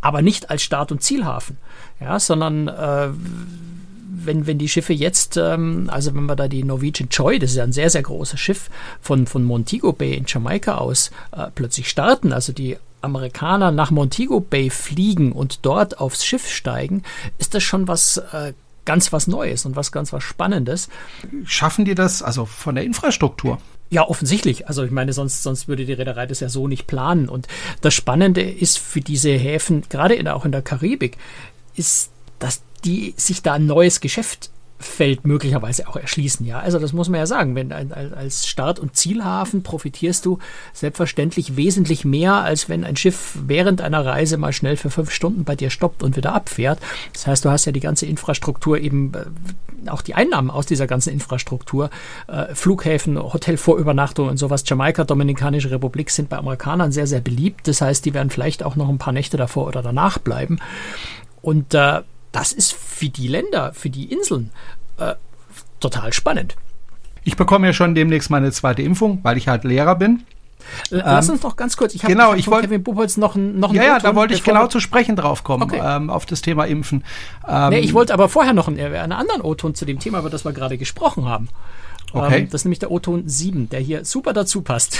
[0.00, 1.57] aber nicht als Start- und Zielhafen,
[2.00, 3.09] ja, sondern äh,
[4.14, 7.57] wenn, wenn die Schiffe jetzt, ähm, also wenn wir da die Norwegian Joy, das ist
[7.57, 11.88] ja ein sehr, sehr großes Schiff, von, von Montego Bay in Jamaika aus äh, plötzlich
[11.88, 17.03] starten, also die Amerikaner nach Montego Bay fliegen und dort aufs Schiff steigen,
[17.38, 20.88] ist das schon was äh, ganz was Neues und was ganz was Spannendes.
[21.44, 23.59] Schaffen die das also von der Infrastruktur?
[23.90, 24.66] Ja, offensichtlich.
[24.68, 27.29] Also ich meine, sonst, sonst würde die Reederei das ja so nicht planen.
[27.29, 27.46] Und
[27.81, 31.16] das Spannende ist für diese Häfen, gerade in, auch in der Karibik,
[31.77, 34.51] ist, dass die sich da ein neues Geschäft
[34.85, 36.44] Feld möglicherweise auch erschließen.
[36.44, 37.55] Ja, also das muss man ja sagen.
[37.55, 40.38] Wenn als Start- und Zielhafen profitierst du
[40.73, 45.44] selbstverständlich wesentlich mehr, als wenn ein Schiff während einer Reise mal schnell für fünf Stunden
[45.44, 46.81] bei dir stoppt und wieder abfährt.
[47.12, 50.87] Das heißt, du hast ja die ganze Infrastruktur eben äh, auch die Einnahmen aus dieser
[50.87, 51.90] ganzen Infrastruktur,
[52.27, 54.64] äh, Flughäfen, Hotelvorübernachtung und sowas.
[54.66, 57.68] Jamaika, Dominikanische Republik sind bei Amerikanern sehr, sehr beliebt.
[57.68, 60.59] Das heißt, die werden vielleicht auch noch ein paar Nächte davor oder danach bleiben.
[61.42, 62.01] Und äh,
[62.35, 64.51] das ist für die Länder, für die Inseln
[64.99, 65.14] äh,
[65.79, 66.57] total spannend.
[67.23, 70.25] Ich bekomme ja schon demnächst meine zweite Impfung, weil ich halt Lehrer bin.
[70.90, 71.94] Lass ähm, uns noch ganz kurz.
[71.94, 74.66] Ich habe genau, ich wollte Kevin Buchholz noch, noch Ja, ja, da wollte ich genau
[74.66, 75.81] zu sprechen drauf kommen okay.
[75.83, 77.05] ähm, auf das Thema Impfen.
[77.47, 80.31] Ähm, nee, ich wollte aber vorher noch einen, einen anderen O-Ton zu dem Thema, über
[80.31, 81.49] das wir gerade gesprochen haben.
[82.12, 82.40] Okay.
[82.40, 84.99] Ähm, das ist nämlich der O-Ton 7, der hier super dazu passt.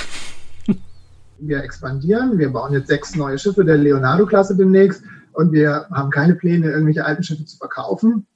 [1.38, 5.03] Wir expandieren, wir bauen jetzt sechs neue Schiffe der Leonardo-Klasse demnächst
[5.35, 8.27] und wir haben keine Pläne, irgendwelche alten Schiffe zu verkaufen.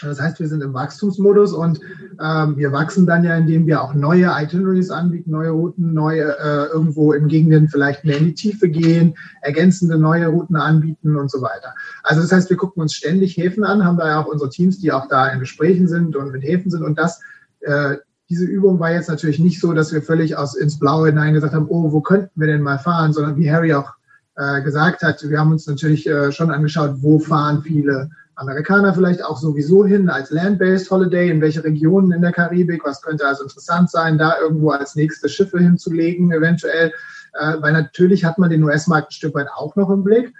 [0.00, 1.80] Das heißt, wir sind im Wachstumsmodus und
[2.20, 6.72] ähm, wir wachsen dann ja, indem wir auch neue Itineraries anbieten, neue Routen, neue äh,
[6.72, 11.40] irgendwo in Gegenden vielleicht mehr in die Tiefe gehen, ergänzende neue Routen anbieten und so
[11.40, 11.74] weiter.
[12.02, 14.80] Also das heißt, wir gucken uns ständig Häfen an, haben da ja auch unsere Teams,
[14.80, 17.20] die auch da in Gesprächen sind und mit Häfen sind und das
[17.60, 17.96] äh,
[18.28, 21.52] diese Übung war jetzt natürlich nicht so, dass wir völlig aus ins Blaue hinein gesagt
[21.52, 23.92] haben, oh, wo könnten wir denn mal fahren, sondern wie Harry auch
[24.36, 29.24] äh, gesagt hat, wir haben uns natürlich äh, schon angeschaut, wo fahren viele Amerikaner vielleicht
[29.24, 33.44] auch sowieso hin als Land-Based Holiday, in welche Regionen in der Karibik, was könnte also
[33.44, 36.92] interessant sein, da irgendwo als nächste Schiffe hinzulegen, eventuell,
[37.34, 40.32] äh, weil natürlich hat man den US-Markt ein Stück weit auch noch im Blick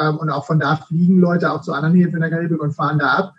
[0.00, 2.72] ähm, und auch von da fliegen Leute auch zu anderen Häfen in der Karibik und
[2.72, 3.34] fahren da ab.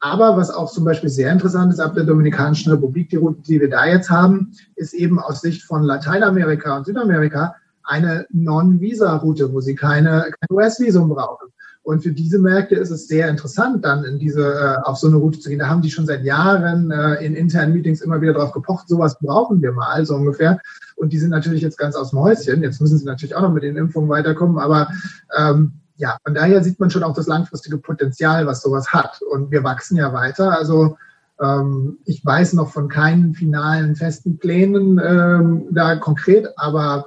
[0.00, 3.58] Aber was auch zum Beispiel sehr interessant ist ab der Dominikanischen Republik, die Route, die
[3.58, 9.60] wir da jetzt haben, ist eben aus Sicht von Lateinamerika und Südamerika eine Non-Visa-Route, wo
[9.60, 11.48] sie keine, kein US-Visum brauchen.
[11.84, 15.16] Und für diese Märkte ist es sehr interessant, dann in diese, äh, auf so eine
[15.16, 15.58] Route zu gehen.
[15.58, 19.18] Da haben die schon seit Jahren äh, in internen Meetings immer wieder drauf gepocht, sowas
[19.18, 20.58] brauchen wir mal, so ungefähr.
[20.96, 22.62] Und die sind natürlich jetzt ganz aus dem Häuschen.
[22.62, 24.88] Jetzt müssen sie natürlich auch noch mit den Impfungen weiterkommen, aber
[25.36, 29.20] ähm, ja, von daher sieht man schon auch das langfristige Potenzial, was sowas hat.
[29.30, 30.56] Und wir wachsen ja weiter.
[30.56, 30.96] Also
[31.38, 37.06] ähm, ich weiß noch von keinen finalen festen Plänen ähm, da konkret, aber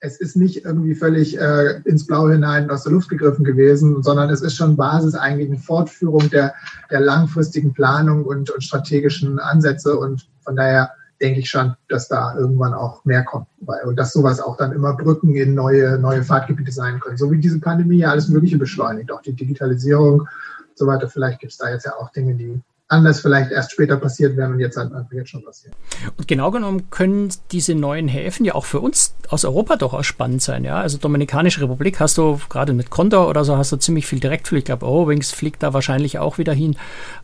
[0.00, 4.30] es ist nicht irgendwie völlig äh, ins Blaue hinein aus der Luft gegriffen gewesen, sondern
[4.30, 6.54] es ist schon Basis eigentlich eine Fortführung der,
[6.90, 9.98] der langfristigen Planung und, und strategischen Ansätze.
[9.98, 13.46] Und von daher denke ich schon, dass da irgendwann auch mehr kommt.
[13.84, 17.18] Und dass sowas auch dann immer Brücken in neue, neue Fahrtgebiete sein können.
[17.18, 20.28] So wie diese Pandemie ja alles Mögliche beschleunigt, auch die Digitalisierung und
[20.76, 21.10] so weiter.
[21.10, 22.58] Vielleicht gibt es da jetzt ja auch Dinge, die
[22.90, 25.74] anders vielleicht erst später passiert werden und jetzt halt einfach jetzt schon passiert.
[26.16, 30.42] Und genau genommen können diese neuen Häfen ja auch für uns aus Europa durchaus spannend
[30.42, 30.64] sein.
[30.64, 34.18] Ja, also Dominikanische Republik hast du gerade mit Condor oder so hast du ziemlich viel
[34.18, 34.58] Direktflug.
[34.58, 36.76] Ich glaube, Eurowings fliegt da wahrscheinlich auch wieder hin.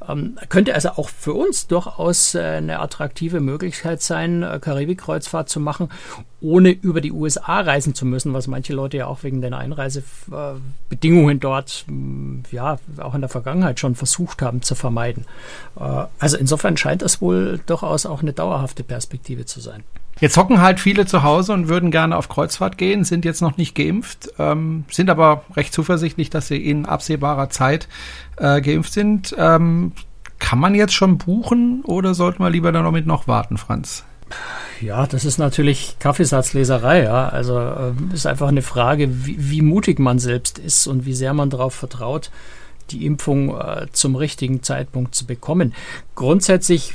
[0.09, 5.59] Ähm, könnte also auch für uns durchaus äh, eine attraktive Möglichkeit sein, äh, Karibikkreuzfahrt zu
[5.59, 5.89] machen,
[6.47, 11.41] ohne über die USA reisen zu müssen, was manche Leute ja auch wegen den Einreisebedingungen
[11.41, 15.25] dort mm, ja auch in der Vergangenheit schon versucht haben zu vermeiden.
[15.79, 19.83] Äh, also insofern scheint das wohl durchaus auch eine dauerhafte Perspektive zu sein.
[20.21, 23.57] Jetzt hocken halt viele zu Hause und würden gerne auf Kreuzfahrt gehen, sind jetzt noch
[23.57, 27.89] nicht geimpft, ähm, sind aber recht zuversichtlich, dass sie in absehbarer Zeit
[28.37, 29.35] äh, geimpft sind.
[29.37, 29.93] Ähm,
[30.39, 34.05] kann man jetzt schon buchen oder sollten wir lieber damit noch warten, Franz?
[34.81, 37.05] Ja, das ist natürlich Kaffeesatzleserei.
[37.05, 37.29] Ja.
[37.29, 41.33] Also äh, ist einfach eine Frage, wie, wie, mutig man selbst ist und wie sehr
[41.33, 42.31] man darauf vertraut,
[42.91, 45.75] die Impfung äh, zum richtigen Zeitpunkt zu bekommen.
[46.15, 46.95] Grundsätzlich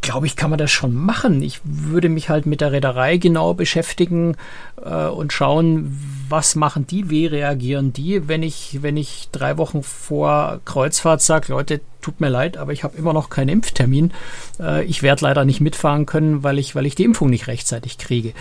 [0.00, 1.42] glaube ich, kann man das schon machen.
[1.42, 4.36] Ich würde mich halt mit der Reederei genau beschäftigen
[4.84, 9.82] äh, und schauen, was machen die, wie reagieren die, wenn ich, wenn ich drei Wochen
[9.82, 14.12] vor Kreuzfahrt sage, Leute, tut mir leid, aber ich habe immer noch keinen Impftermin.
[14.58, 17.98] Äh, ich werde leider nicht mitfahren können, weil ich, weil ich die Impfung nicht rechtzeitig
[17.98, 18.32] kriege.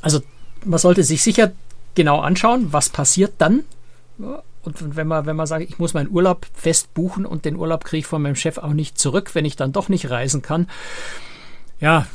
[0.00, 0.20] Also
[0.64, 1.52] man sollte sich sicher
[1.94, 3.64] genau anschauen, was passiert dann.
[4.62, 7.84] Und wenn man, wenn man sagt, ich muss meinen Urlaub fest buchen und den Urlaub
[7.84, 10.66] kriege ich von meinem Chef auch nicht zurück, wenn ich dann doch nicht reisen kann,
[11.80, 12.06] ja,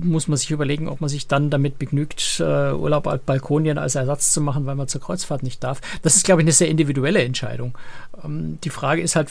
[0.00, 3.96] muss man sich überlegen, ob man sich dann damit begnügt, äh, Urlaub auf Balkonien als
[3.96, 5.80] Ersatz zu machen, weil man zur Kreuzfahrt nicht darf.
[6.02, 7.76] Das ist, glaube ich, eine sehr individuelle Entscheidung.
[8.24, 9.28] Ähm, die Frage ist halt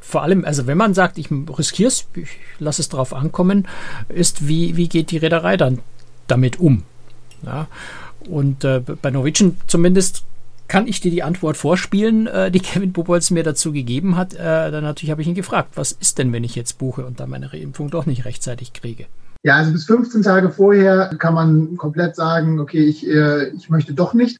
[0.00, 3.68] vor allem, also wenn man sagt, ich riskiere es, ich lasse es drauf ankommen,
[4.08, 5.80] ist, wie, wie geht die Reederei dann
[6.26, 6.82] damit um?
[7.42, 7.68] Ja,
[8.28, 10.24] und äh, bei Norwegian zumindest
[10.68, 14.34] kann ich dir die Antwort vorspielen, äh, die Kevin Bubolz mir dazu gegeben hat.
[14.34, 17.20] Äh, dann natürlich habe ich ihn gefragt, was ist denn, wenn ich jetzt buche und
[17.20, 19.06] dann meine Reimpfung doch nicht rechtzeitig kriege?
[19.44, 23.94] Ja, also bis 15 Tage vorher kann man komplett sagen, okay, ich, äh, ich möchte
[23.94, 24.38] doch nicht.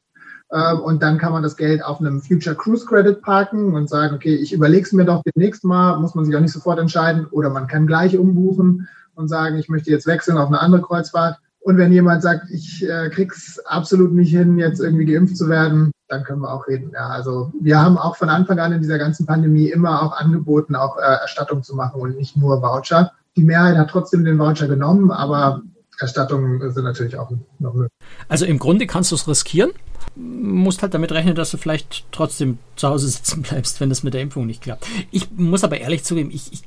[0.50, 4.14] Äh, und dann kann man das Geld auf einem Future Cruise Credit parken und sagen,
[4.14, 7.26] okay, ich überlege es mir doch demnächst mal, muss man sich auch nicht sofort entscheiden.
[7.30, 11.38] Oder man kann gleich umbuchen und sagen, ich möchte jetzt wechseln auf eine andere Kreuzfahrt.
[11.60, 15.92] Und wenn jemand sagt, ich äh, krieg's absolut nicht hin, jetzt irgendwie geimpft zu werden,
[16.09, 16.90] dann können wir auch reden.
[16.94, 20.75] Ja, also wir haben auch von Anfang an in dieser ganzen Pandemie immer auch angeboten,
[20.75, 23.12] auch äh, Erstattung zu machen und nicht nur Voucher.
[23.37, 25.62] Die Mehrheit hat trotzdem den Voucher genommen, aber
[26.01, 27.92] Erstattungen sind natürlich auch noch möglich.
[28.29, 29.71] Also im Grunde kannst du es riskieren,
[30.16, 34.14] musst halt damit rechnen, dass du vielleicht trotzdem zu Hause sitzen bleibst, wenn das mit
[34.14, 34.87] der Impfung nicht klappt.
[35.11, 36.62] Ich muss aber ehrlich zugeben, ich, ich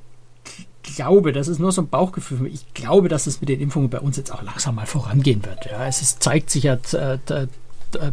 [0.84, 4.00] glaube, das ist nur so ein Bauchgefühl ich glaube, dass es mit den Impfungen bei
[4.00, 5.66] uns jetzt auch langsam mal vorangehen wird.
[5.66, 7.18] Ja, es ist, zeigt sich ja, äh,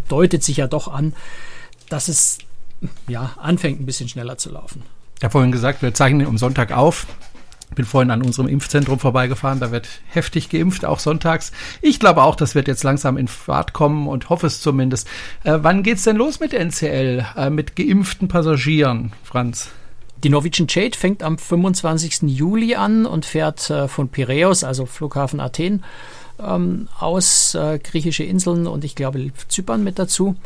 [0.09, 1.15] deutet sich ja doch an,
[1.89, 2.39] dass es
[3.07, 4.83] ja anfängt ein bisschen schneller zu laufen.
[5.19, 7.07] Ich habe vorhin gesagt, wir zeichnen um Sonntag auf.
[7.75, 11.53] Bin vorhin an unserem Impfzentrum vorbeigefahren, da wird heftig geimpft, auch sonntags.
[11.83, 15.07] Ich glaube auch, das wird jetzt langsam in Fahrt kommen und hoffe es zumindest.
[15.45, 19.71] Äh, wann geht's denn los mit NCL, äh, mit geimpften Passagieren, Franz?
[20.25, 22.23] Die Norwegian Jade fängt am 25.
[22.23, 25.85] Juli an und fährt äh, von Piräus, also Flughafen Athen,
[26.41, 30.37] ähm, aus, äh, griechische Inseln und ich glaube Zypern mit dazu.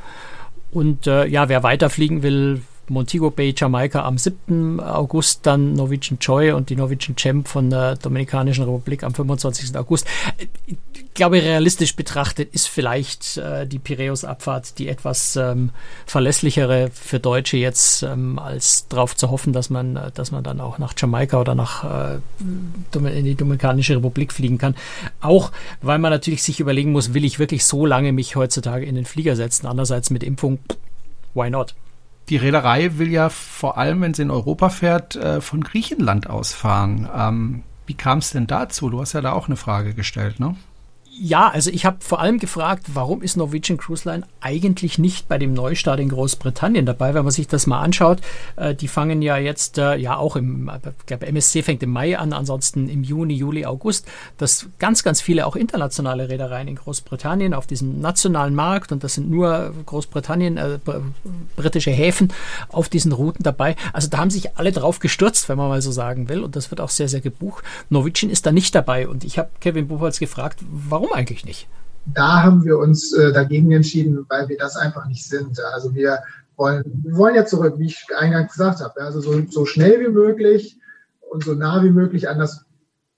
[0.70, 4.80] Und äh, ja, wer weiterfliegen will, Montego Bay, Jamaika am 7.
[4.80, 9.76] August, dann Norwegian Joy und die Norwegian Champ von der Dominikanischen Republik am 25.
[9.76, 10.06] August.
[10.66, 15.70] Ich glaube, realistisch betrachtet ist vielleicht äh, die Piräus-Abfahrt die etwas ähm,
[16.06, 20.78] verlässlichere für Deutsche jetzt, ähm, als darauf zu hoffen, dass man, dass man dann auch
[20.78, 24.74] nach Jamaika oder nach äh, in die Dominikanische Republik fliegen kann.
[25.20, 28.94] Auch weil man natürlich sich überlegen muss, will ich wirklich so lange mich heutzutage in
[28.94, 29.66] den Flieger setzen?
[29.66, 30.58] Andererseits mit Impfung,
[31.34, 31.74] why not?
[32.28, 36.52] Die Reederei will ja vor allem, wenn sie in Europa fährt, äh, von Griechenland aus
[36.52, 37.08] fahren.
[37.14, 38.90] Ähm, wie kam es denn dazu?
[38.90, 40.56] Du hast ja da auch eine Frage gestellt, ne?
[41.14, 45.36] Ja, also ich habe vor allem gefragt, warum ist Norwegian Cruise Line eigentlich nicht bei
[45.36, 47.12] dem Neustart in Großbritannien dabei?
[47.12, 48.22] Wenn man sich das mal anschaut,
[48.56, 52.18] äh, die fangen ja jetzt äh, ja auch im, ich glaube MSC fängt im Mai
[52.18, 54.06] an, ansonsten im Juni, Juli, August,
[54.38, 59.12] dass ganz, ganz viele auch internationale Reedereien in Großbritannien auf diesem nationalen Markt und das
[59.12, 60.78] sind nur Großbritannien, äh,
[61.56, 62.32] britische Häfen
[62.70, 63.76] auf diesen Routen dabei.
[63.92, 66.70] Also da haben sich alle drauf gestürzt, wenn man mal so sagen will und das
[66.70, 67.62] wird auch sehr, sehr gebucht.
[67.90, 71.68] Norwegian ist da nicht dabei und ich habe Kevin Buchholz gefragt, warum eigentlich nicht?
[72.06, 75.58] Da haben wir uns äh, dagegen entschieden, weil wir das einfach nicht sind.
[75.72, 76.20] Also wir
[76.56, 80.12] wollen, wir wollen ja zurück, wie ich eingangs gesagt habe, also so, so schnell wie
[80.12, 80.78] möglich
[81.30, 82.64] und so nah wie möglich an das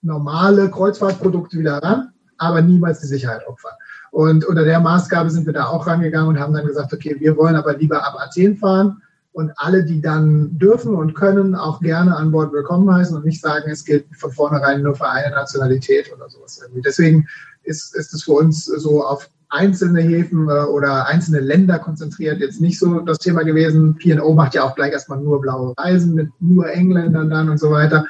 [0.02, 3.72] normale Kreuzfahrtprodukt wieder ran, aber niemals die Sicherheit opfern.
[4.10, 7.36] Und unter der Maßgabe sind wir da auch rangegangen und haben dann gesagt, okay, wir
[7.36, 9.02] wollen aber lieber ab Athen fahren
[9.34, 13.40] und alle, die dann dürfen und können, auch gerne an Bord willkommen heißen und nicht
[13.40, 16.82] sagen, es gilt von vornherein nur für eine Nationalität oder sowas irgendwie.
[16.82, 17.26] Deswegen
[17.64, 22.60] ist, ist es für uns so auf einzelne Häfen äh, oder einzelne Länder konzentriert jetzt
[22.60, 23.96] nicht so das Thema gewesen.
[23.96, 27.72] P&O macht ja auch gleich erstmal nur blaue Reisen mit nur Engländern dann und so
[27.72, 28.06] weiter.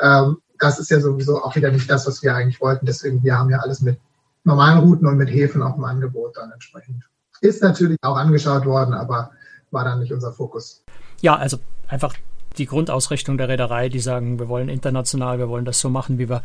[0.00, 2.86] Ähm, das ist ja sowieso auch wieder nicht das, was wir eigentlich wollten.
[2.86, 3.98] Deswegen, wir haben ja alles mit
[4.44, 7.02] normalen Routen und mit Häfen auch im Angebot dann entsprechend.
[7.40, 9.32] Ist natürlich auch angeschaut worden, aber
[9.70, 10.82] war dann nicht unser Fokus.
[11.20, 12.14] Ja, also einfach
[12.58, 16.28] die Grundausrichtung der Reederei, die sagen, wir wollen international, wir wollen das so machen, wie
[16.28, 16.42] wir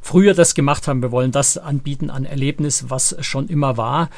[0.00, 4.10] früher das gemacht haben, wir wollen das anbieten an Erlebnis, was schon immer war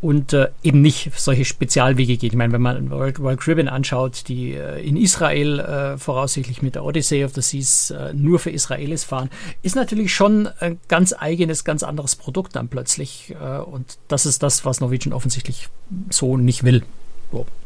[0.00, 2.32] und äh, eben nicht solche Spezialwege geht.
[2.32, 6.74] Ich meine, wenn man World, World Caribbean anschaut, die äh, in Israel äh, voraussichtlich mit
[6.74, 9.30] der Odyssey of the Seas äh, nur für Israelis fahren,
[9.62, 13.34] ist natürlich schon ein ganz eigenes, ganz anderes Produkt dann plötzlich.
[13.40, 15.68] Äh, und das ist das, was Norwegian offensichtlich
[16.10, 16.82] so nicht will.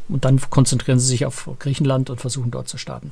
[0.07, 3.11] Und dann konzentrieren sie sich auf Griechenland und versuchen dort zu starten.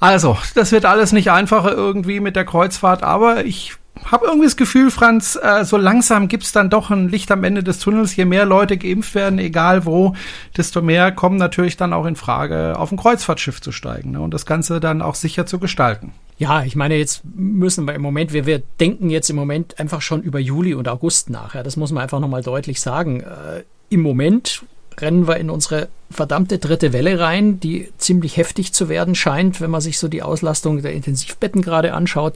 [0.00, 3.74] Also, das wird alles nicht einfacher irgendwie mit der Kreuzfahrt, aber ich
[4.04, 7.62] habe irgendwie das Gefühl, Franz, äh, so langsam gibt's dann doch ein Licht am Ende
[7.62, 8.16] des Tunnels.
[8.16, 10.14] Je mehr Leute geimpft werden, egal wo,
[10.56, 14.32] desto mehr kommen natürlich dann auch in Frage, auf ein Kreuzfahrtschiff zu steigen ne, und
[14.32, 16.12] das Ganze dann auch sicher zu gestalten.
[16.38, 20.02] Ja, ich meine, jetzt müssen wir im Moment, wir, wir denken jetzt im Moment einfach
[20.02, 21.54] schon über Juli und August nach.
[21.54, 23.20] Ja, das muss man einfach nochmal deutlich sagen.
[23.20, 24.64] Äh, Im Moment
[25.00, 29.70] rennen wir in unsere verdammte dritte Welle rein, die ziemlich heftig zu werden scheint, wenn
[29.70, 32.34] man sich so die Auslastung der Intensivbetten gerade anschaut.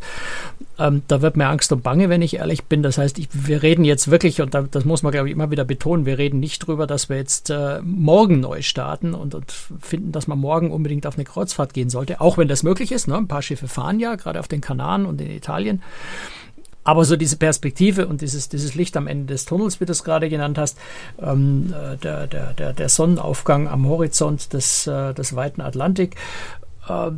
[0.79, 2.83] Ähm, da wird mir Angst und Bange, wenn ich ehrlich bin.
[2.83, 5.51] Das heißt, ich, wir reden jetzt wirklich, und da, das muss man, glaube ich, immer
[5.51, 9.53] wieder betonen, wir reden nicht drüber, dass wir jetzt äh, morgen neu starten und, und,
[9.53, 13.09] finden, dass man morgen unbedingt auf eine Kreuzfahrt gehen sollte, auch wenn das möglich ist.
[13.09, 13.16] Ne?
[13.16, 15.83] Ein paar Schiffe fahren ja, gerade auf den Kanaren und in Italien.
[16.87, 20.05] Aber so diese Perspektive und dieses, dieses Licht am Ende des Tunnels, wie du es
[20.05, 20.79] gerade genannt hast,
[21.20, 26.14] ähm, äh, der, der, der, der Sonnenaufgang am Horizont des, äh, des weiten Atlantik,
[26.88, 27.11] äh,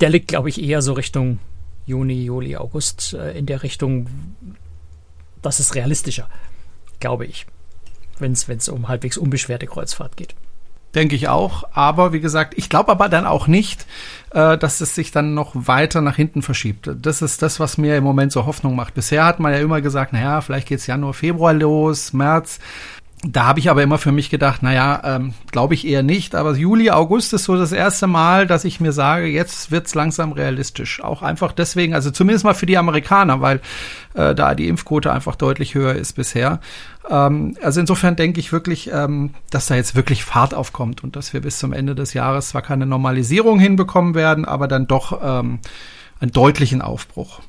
[0.00, 1.40] der liegt, glaube ich, eher so Richtung
[1.86, 4.06] Juni, Juli, August äh, in der Richtung,
[5.42, 6.28] das ist realistischer,
[7.00, 7.46] glaube ich,
[8.20, 10.36] wenn es um halbwegs unbeschwerte Kreuzfahrt geht
[10.96, 11.64] denke ich auch.
[11.72, 13.86] Aber wie gesagt, ich glaube aber dann auch nicht,
[14.30, 16.90] äh, dass es sich dann noch weiter nach hinten verschiebt.
[17.00, 18.94] Das ist das, was mir im Moment so Hoffnung macht.
[18.94, 22.58] Bisher hat man ja immer gesagt, naja, vielleicht geht's Januar, Februar los, März.
[23.22, 26.34] Da habe ich aber immer für mich gedacht, naja, ähm, glaube ich eher nicht.
[26.34, 30.32] Aber Juli, August ist so das erste Mal, dass ich mir sage, jetzt wird's langsam
[30.32, 31.02] realistisch.
[31.02, 33.60] Auch einfach deswegen, also zumindest mal für die Amerikaner, weil
[34.14, 36.60] äh, da die Impfquote einfach deutlich höher ist bisher.
[37.08, 41.32] Ähm, also insofern denke ich wirklich, ähm, dass da jetzt wirklich Fahrt aufkommt und dass
[41.32, 45.60] wir bis zum Ende des Jahres zwar keine Normalisierung hinbekommen werden, aber dann doch ähm,
[46.20, 47.40] einen deutlichen Aufbruch.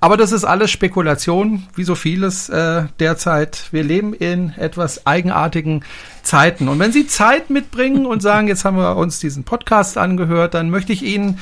[0.00, 3.68] Aber das ist alles Spekulation, wie so vieles äh, derzeit.
[3.72, 5.84] Wir leben in etwas eigenartigen
[6.22, 6.68] Zeiten.
[6.68, 10.70] Und wenn Sie Zeit mitbringen und sagen, jetzt haben wir uns diesen Podcast angehört, dann
[10.70, 11.38] möchte ich Ihnen,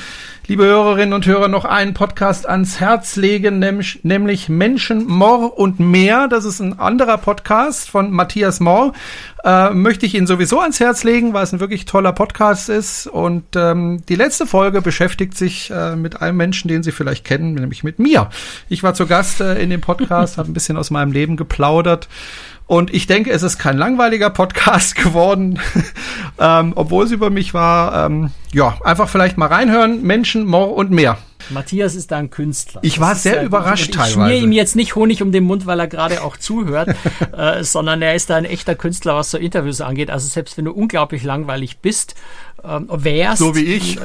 [0.47, 5.81] liebe Hörerinnen und Hörer, noch einen Podcast ans Herz legen, nämlich, nämlich Menschen, Mor und
[5.81, 6.29] mehr.
[6.29, 8.93] Das ist ein anderer Podcast von Matthias Mor.
[9.45, 13.07] Äh, möchte ich Ihnen sowieso ans Herz legen, weil es ein wirklich toller Podcast ist.
[13.07, 17.55] Und ähm, die letzte Folge beschäftigt sich äh, mit einem Menschen, den Sie vielleicht kennen,
[17.55, 18.31] nämlich mit mir.
[18.69, 22.09] Ich war zu Gast äh, in dem Podcast, habe ein bisschen aus meinem Leben geplaudert.
[22.69, 25.59] Und ich denke, es ist kein langweiliger Podcast geworden,
[26.39, 28.07] ähm, obwohl es über mich war.
[28.07, 30.03] Ähm, ja, einfach vielleicht mal reinhören.
[30.03, 31.17] Menschen, Mor und mehr.
[31.51, 32.81] Matthias ist da ein Künstler.
[32.83, 34.09] Ich war sehr überrascht ich teilweise.
[34.09, 36.95] Ich schmier ihm jetzt nicht Honig um den Mund, weil er gerade auch zuhört,
[37.37, 40.11] äh, sondern er ist da ein echter Künstler, was so Interviews angeht.
[40.11, 42.15] Also selbst wenn du unglaublich langweilig bist,
[42.65, 43.99] ähm, wärst, so wie ich,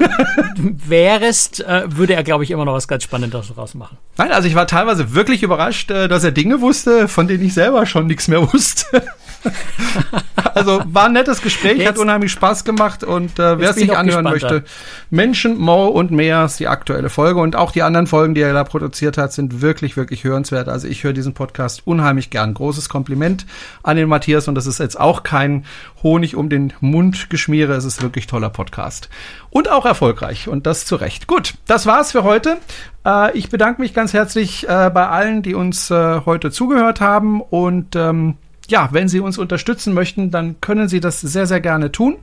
[0.57, 3.97] wärst, äh, würde er, glaube ich, immer noch was ganz Spannendes daraus machen.
[4.17, 7.53] Nein, also ich war teilweise wirklich überrascht, äh, dass er Dinge wusste, von denen ich
[7.53, 9.03] selber schon nichts mehr wusste.
[10.53, 13.95] also war ein nettes Gespräch, jetzt, hat unheimlich Spaß gemacht und äh, wer es sich
[13.95, 14.63] anhören möchte,
[15.09, 18.53] Menschen, Mo und mehr ist die aktuelle Folge und auch die anderen Folgen, die er
[18.53, 20.69] da produziert hat, sind wirklich, wirklich hörenswert.
[20.69, 22.53] Also ich höre diesen Podcast unheimlich gern.
[22.53, 23.45] Großes Kompliment
[23.83, 25.65] an den Matthias und das ist jetzt auch kein
[26.01, 27.73] Honig um den Mund geschmiere.
[27.73, 29.09] Es ist wirklich toller Podcast.
[29.49, 31.27] Und auch erfolgreich und das zu Recht.
[31.27, 32.57] Gut, das war's für heute.
[33.05, 37.41] Äh, ich bedanke mich ganz herzlich äh, bei allen, die uns äh, heute zugehört haben
[37.41, 38.35] und ähm,
[38.69, 42.17] ja, wenn Sie uns unterstützen möchten, dann können Sie das sehr, sehr gerne tun.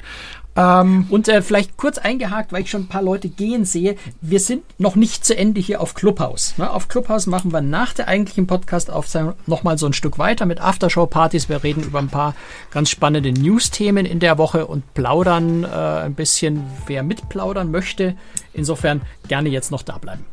[0.57, 3.97] Ähm, und äh, vielleicht kurz eingehakt, weil ich schon ein paar Leute gehen sehe.
[4.21, 6.55] Wir sind noch nicht zu Ende hier auf Clubhouse.
[6.59, 6.69] Ne?
[6.69, 11.49] Auf Clubhouse machen wir nach der eigentlichen Podcast-Aufzeichnung nochmal so ein Stück weiter mit Aftershow-Partys.
[11.49, 12.35] Wir reden über ein paar
[12.73, 18.17] ganz spannende News-Themen in der Woche und plaudern äh, ein bisschen, wer mitplaudern möchte.
[18.53, 20.25] Insofern gerne jetzt noch da bleiben.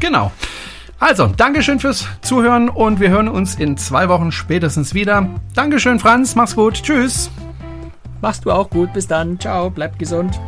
[0.00, 0.32] Genau.
[1.00, 5.28] Also, Dankeschön fürs Zuhören und wir hören uns in zwei Wochen spätestens wieder.
[5.54, 6.34] Dankeschön, Franz.
[6.34, 6.82] Mach's gut.
[6.82, 7.30] Tschüss.
[8.20, 8.92] Machst du auch gut.
[8.92, 9.38] Bis dann.
[9.38, 9.70] Ciao.
[9.70, 10.40] Bleib gesund.